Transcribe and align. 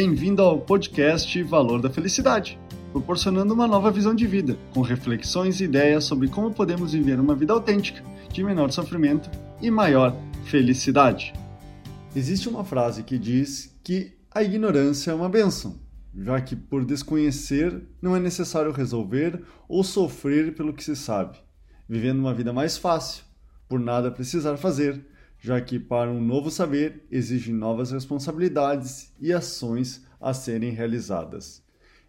Bem-vindo 0.00 0.42
ao 0.42 0.60
podcast 0.60 1.42
Valor 1.42 1.82
da 1.82 1.90
Felicidade, 1.90 2.56
proporcionando 2.92 3.52
uma 3.52 3.66
nova 3.66 3.90
visão 3.90 4.14
de 4.14 4.28
vida, 4.28 4.56
com 4.72 4.80
reflexões 4.80 5.60
e 5.60 5.64
ideias 5.64 6.04
sobre 6.04 6.28
como 6.28 6.54
podemos 6.54 6.92
viver 6.92 7.18
uma 7.18 7.34
vida 7.34 7.52
autêntica, 7.52 8.00
de 8.32 8.44
menor 8.44 8.70
sofrimento 8.70 9.28
e 9.60 9.72
maior 9.72 10.14
felicidade. 10.44 11.32
Existe 12.14 12.48
uma 12.48 12.64
frase 12.64 13.02
que 13.02 13.18
diz 13.18 13.76
que 13.82 14.12
a 14.30 14.40
ignorância 14.40 15.10
é 15.10 15.14
uma 15.14 15.28
benção, 15.28 15.80
já 16.16 16.40
que 16.40 16.54
por 16.54 16.84
desconhecer 16.84 17.82
não 18.00 18.14
é 18.14 18.20
necessário 18.20 18.70
resolver 18.70 19.42
ou 19.68 19.82
sofrer 19.82 20.54
pelo 20.54 20.72
que 20.72 20.84
se 20.84 20.94
sabe, 20.94 21.38
vivendo 21.88 22.20
uma 22.20 22.32
vida 22.32 22.52
mais 22.52 22.78
fácil, 22.78 23.24
por 23.68 23.80
nada 23.80 24.12
precisar 24.12 24.56
fazer, 24.58 25.04
já 25.40 25.60
que 25.60 25.78
para 25.78 26.10
um 26.10 26.20
novo 26.20 26.50
saber 26.50 27.04
exige 27.10 27.52
novas 27.52 27.90
responsabilidades 27.90 29.12
e 29.20 29.32
ações 29.32 30.04
a 30.20 30.34
serem 30.34 30.72
realizadas. 30.72 31.62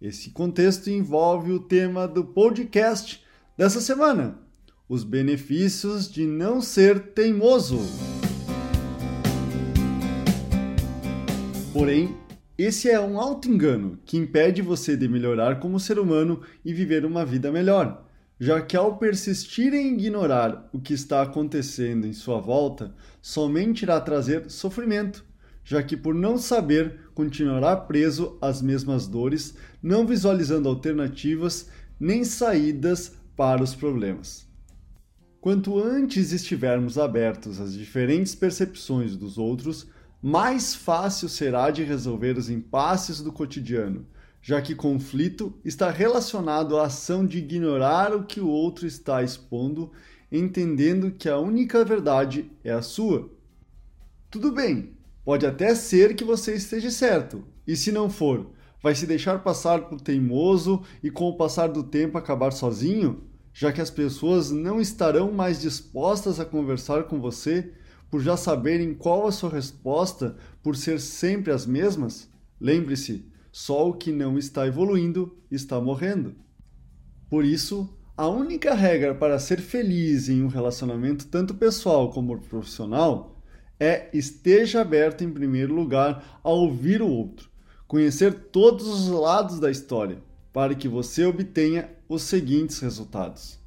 Esse 0.00 0.30
contexto 0.30 0.88
envolve 0.88 1.52
o 1.52 1.60
tema 1.60 2.08
do 2.08 2.24
podcast 2.24 3.22
dessa 3.56 3.80
semana: 3.80 4.38
os 4.88 5.04
benefícios 5.04 6.10
de 6.10 6.26
não 6.26 6.62
ser 6.62 7.12
teimoso. 7.12 7.78
Porém, 11.72 12.16
esse 12.56 12.90
é 12.90 12.98
um 12.98 13.18
auto-engano 13.18 13.98
que 14.04 14.16
impede 14.16 14.60
você 14.60 14.96
de 14.96 15.08
melhorar 15.08 15.60
como 15.60 15.78
ser 15.78 15.98
humano 15.98 16.42
e 16.64 16.72
viver 16.74 17.04
uma 17.04 17.24
vida 17.24 17.52
melhor 17.52 18.09
já 18.40 18.62
que 18.62 18.74
ao 18.74 18.96
persistir 18.96 19.74
em 19.74 19.92
ignorar 19.92 20.66
o 20.72 20.80
que 20.80 20.94
está 20.94 21.20
acontecendo 21.20 22.06
em 22.06 22.14
sua 22.14 22.40
volta, 22.40 22.94
somente 23.20 23.82
irá 23.82 24.00
trazer 24.00 24.50
sofrimento, 24.50 25.22
já 25.62 25.82
que 25.82 25.94
por 25.94 26.14
não 26.14 26.38
saber 26.38 27.00
continuará 27.12 27.76
preso 27.76 28.38
às 28.40 28.62
mesmas 28.62 29.06
dores, 29.06 29.54
não 29.82 30.06
visualizando 30.06 30.70
alternativas 30.70 31.68
nem 32.00 32.24
saídas 32.24 33.12
para 33.36 33.62
os 33.62 33.74
problemas. 33.74 34.48
Quanto 35.38 35.78
antes 35.78 36.32
estivermos 36.32 36.96
abertos 36.96 37.60
às 37.60 37.74
diferentes 37.74 38.34
percepções 38.34 39.16
dos 39.16 39.36
outros, 39.36 39.86
mais 40.22 40.74
fácil 40.74 41.28
será 41.28 41.70
de 41.70 41.82
resolver 41.82 42.38
os 42.38 42.48
impasses 42.48 43.20
do 43.20 43.30
cotidiano 43.30 44.06
já 44.42 44.60
que 44.62 44.74
conflito 44.74 45.54
está 45.64 45.90
relacionado 45.90 46.78
à 46.78 46.86
ação 46.86 47.26
de 47.26 47.38
ignorar 47.38 48.14
o 48.14 48.24
que 48.24 48.40
o 48.40 48.48
outro 48.48 48.86
está 48.86 49.22
expondo, 49.22 49.92
entendendo 50.32 51.10
que 51.10 51.28
a 51.28 51.38
única 51.38 51.84
verdade 51.84 52.50
é 52.64 52.72
a 52.72 52.82
sua. 52.82 53.30
Tudo 54.30 54.52
bem, 54.52 54.94
pode 55.24 55.44
até 55.44 55.74
ser 55.74 56.14
que 56.14 56.24
você 56.24 56.54
esteja 56.54 56.90
certo, 56.90 57.44
e 57.66 57.76
se 57.76 57.92
não 57.92 58.08
for, 58.08 58.50
vai 58.82 58.94
se 58.94 59.06
deixar 59.06 59.40
passar 59.40 59.82
por 59.88 60.00
teimoso 60.00 60.82
e 61.02 61.10
com 61.10 61.28
o 61.28 61.36
passar 61.36 61.68
do 61.68 61.82
tempo 61.82 62.16
acabar 62.16 62.52
sozinho, 62.52 63.24
já 63.52 63.72
que 63.72 63.80
as 63.80 63.90
pessoas 63.90 64.50
não 64.50 64.80
estarão 64.80 65.32
mais 65.32 65.60
dispostas 65.60 66.40
a 66.40 66.44
conversar 66.44 67.04
com 67.04 67.20
você 67.20 67.72
por 68.10 68.20
já 68.20 68.36
saberem 68.36 68.94
qual 68.94 69.26
a 69.26 69.32
sua 69.32 69.50
resposta 69.50 70.36
por 70.62 70.76
ser 70.76 71.00
sempre 71.00 71.52
as 71.52 71.66
mesmas? 71.66 72.28
Lembre-se, 72.60 73.24
só 73.52 73.88
o 73.88 73.94
que 73.94 74.12
não 74.12 74.38
está 74.38 74.66
evoluindo 74.66 75.36
está 75.50 75.80
morrendo. 75.80 76.34
Por 77.28 77.44
isso, 77.44 77.88
a 78.16 78.28
única 78.28 78.74
regra 78.74 79.14
para 79.14 79.38
ser 79.38 79.60
feliz 79.60 80.28
em 80.28 80.42
um 80.42 80.48
relacionamento 80.48 81.26
tanto 81.26 81.54
pessoal 81.54 82.10
como 82.10 82.38
profissional 82.40 83.40
é 83.78 84.10
esteja 84.12 84.82
aberto 84.82 85.24
em 85.24 85.30
primeiro 85.30 85.74
lugar 85.74 86.40
a 86.44 86.50
ouvir 86.50 87.00
o 87.00 87.08
outro, 87.08 87.48
conhecer 87.86 88.32
todos 88.52 88.86
os 88.86 89.08
lados 89.08 89.58
da 89.58 89.70
história, 89.70 90.18
para 90.52 90.74
que 90.74 90.86
você 90.86 91.24
obtenha 91.24 91.88
os 92.08 92.22
seguintes 92.22 92.78
resultados. 92.80 93.58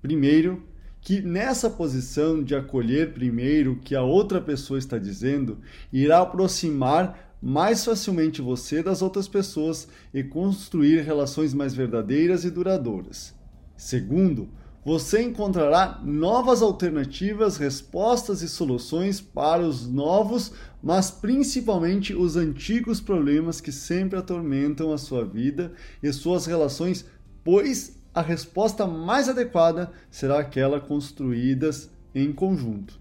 Primeiro, 0.00 0.62
que 1.00 1.20
nessa 1.20 1.70
posição 1.70 2.42
de 2.42 2.54
acolher 2.54 3.12
primeiro 3.12 3.72
o 3.72 3.78
que 3.80 3.94
a 3.94 4.02
outra 4.02 4.40
pessoa 4.40 4.78
está 4.78 4.98
dizendo 4.98 5.58
irá 5.92 6.20
aproximar 6.20 7.25
mais 7.46 7.84
facilmente 7.84 8.42
você 8.42 8.82
das 8.82 9.02
outras 9.02 9.28
pessoas 9.28 9.86
e 10.12 10.24
construir 10.24 11.02
relações 11.02 11.54
mais 11.54 11.72
verdadeiras 11.72 12.44
e 12.44 12.50
duradouras. 12.50 13.32
Segundo, 13.76 14.48
você 14.84 15.22
encontrará 15.22 16.00
novas 16.04 16.60
alternativas, 16.60 17.56
respostas 17.56 18.42
e 18.42 18.48
soluções 18.48 19.20
para 19.20 19.62
os 19.62 19.86
novos, 19.86 20.54
mas 20.82 21.08
principalmente 21.08 22.12
os 22.12 22.34
antigos 22.36 23.00
problemas 23.00 23.60
que 23.60 23.70
sempre 23.70 24.18
atormentam 24.18 24.92
a 24.92 24.98
sua 24.98 25.24
vida 25.24 25.72
e 26.02 26.12
suas 26.12 26.46
relações, 26.46 27.04
pois 27.44 27.96
a 28.12 28.22
resposta 28.22 28.88
mais 28.88 29.28
adequada 29.28 29.92
será 30.10 30.40
aquela 30.40 30.80
construídas 30.80 31.90
em 32.12 32.32
conjunto. 32.32 32.98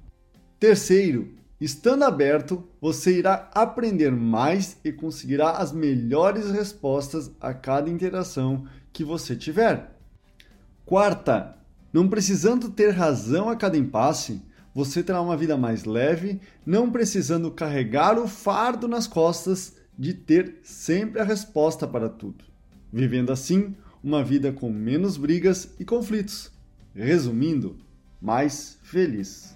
Terceiro, 0.59 1.33
Estando 1.59 2.03
aberto, 2.03 2.67
você 2.81 3.17
irá 3.17 3.49
aprender 3.53 4.11
mais 4.11 4.77
e 4.83 4.91
conseguirá 4.91 5.51
as 5.51 5.71
melhores 5.71 6.51
respostas 6.51 7.31
a 7.39 7.53
cada 7.53 7.89
interação 7.89 8.67
que 8.91 9.05
você 9.05 9.35
tiver. 9.35 9.95
Quarta, 10.85 11.55
não 11.93 12.09
precisando 12.09 12.69
ter 12.69 12.89
razão 12.89 13.49
a 13.49 13.55
cada 13.55 13.77
impasse, 13.77 14.41
você 14.73 15.01
terá 15.01 15.21
uma 15.21 15.37
vida 15.37 15.55
mais 15.55 15.85
leve, 15.85 16.41
não 16.65 16.91
precisando 16.91 17.49
carregar 17.49 18.19
o 18.19 18.27
fardo 18.27 18.85
nas 18.85 19.07
costas 19.07 19.77
de 19.97 20.13
ter 20.13 20.59
sempre 20.61 21.21
a 21.21 21.23
resposta 21.23 21.87
para 21.87 22.09
tudo, 22.09 22.43
vivendo 22.91 23.31
assim 23.31 23.73
uma 24.03 24.21
vida 24.21 24.51
com 24.51 24.69
menos 24.69 25.15
brigas 25.15 25.73
e 25.79 25.85
conflitos. 25.85 26.51
Resumindo, 26.93 27.77
mais 28.21 28.77
feliz. 28.83 29.55